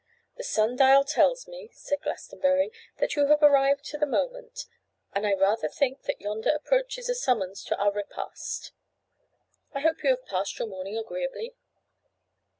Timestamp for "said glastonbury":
1.75-2.71